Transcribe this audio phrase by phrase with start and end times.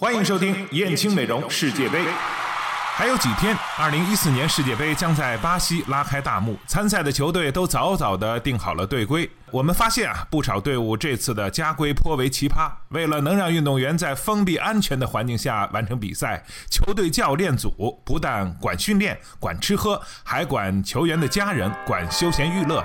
[0.00, 1.98] 欢迎收听燕青美容世界杯。
[2.94, 9.28] 还有几天，二零一四年世界杯将在巴西拉开大幕，参赛的球队都早早的定好了队规。
[9.50, 12.70] 我们发现啊，不少队伍这次的家规颇为奇葩。
[12.90, 22.84] 为了能让运动员在封闭安全的环境下完成比赛，球队教练组不但管训练、管吃喝，还管球员的家人、管休闲娱乐。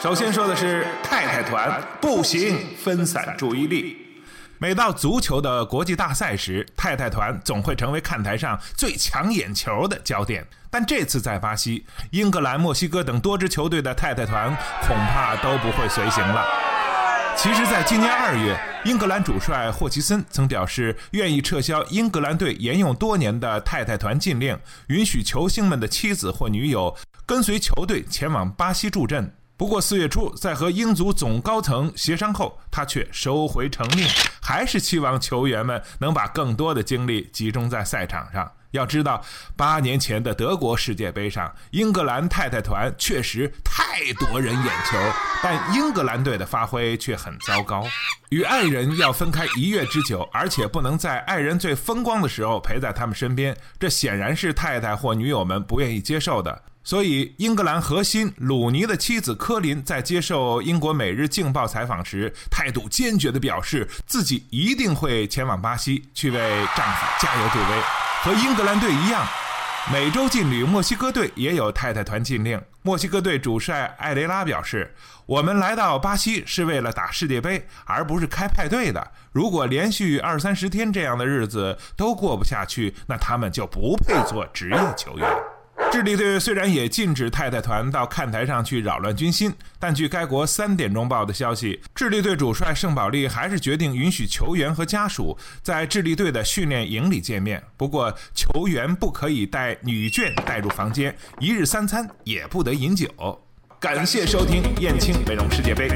[0.00, 4.09] 首先说的是太太团，不行，分散注意力。
[4.62, 10.46] 每到足球的国际大赛时，太太团总会成为看台上最抢眼球的焦点。
[10.68, 14.54] 但这次在巴西、英格兰、墨西哥等多支球队的太太团
[14.86, 16.44] 恐怕都不会随行了。
[17.34, 18.54] 其实，在今年二月，
[18.84, 29.34] 英格兰主帅霍奇森曾表示愿意撤销英格兰队沿用多年的太太团禁令，允许球星们的妻子或女友跟随球队前往巴西助阵。
[29.60, 34.08] 不过四月初，在和英足总高层协商后，他却收回成命，
[34.40, 38.50] 还是期望球员们能把更多的精力集中在赛场上。
[38.70, 39.22] 要知道，
[39.58, 44.96] 八年前的德国世界杯上，英格兰太太团确实太夺人眼球，
[45.42, 47.86] 但英格兰队的发挥却很糟糕。
[48.30, 56.62] 与爱人要分开一月之久，而且不能在爱人最风光的时候陪在他们身边，这显然是太太或女友们不愿意接受的。
[56.82, 66.38] 所以，英格兰核心鲁尼的妻子科林在接受英国《每日镜报》采访时，态度坚决地表示，自己一定会前往巴西去为
[66.74, 67.80] 丈夫加油助威。
[68.22, 69.26] 和英格兰队一样，
[69.92, 72.60] 美洲劲旅墨西哥队也有太太团禁令。
[72.82, 74.94] 墨西哥队主帅艾雷拉表示
[75.26, 79.12] ：“我们来到巴西是为了打世界杯，而不是开派对的。
[79.32, 85.28] 如果连续二三十天这样的日子都过不下去，那他们就不配做职业球员。”
[85.92, 97.62] 智利队虽然也禁止太太团到看台上去扰乱军心，但据该国三点钟报的消息，智利队主帅圣保利还是决定允许球员和家属在智利队的训练营里见面。
[97.76, 103.08] 不过，球员不可以带女眷带入房间，一日三餐也不得饮酒。
[103.80, 105.88] 感谢收听燕青美容世界杯，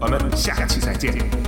[0.00, 1.47] 我们下期再见。